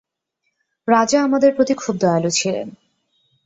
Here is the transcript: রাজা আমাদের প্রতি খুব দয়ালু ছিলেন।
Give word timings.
রাজা 0.87 1.17
আমাদের 1.23 1.51
প্রতি 1.55 1.73
খুব 1.73 1.95
দয়ালু 1.97 2.29
ছিলেন। 2.29 2.67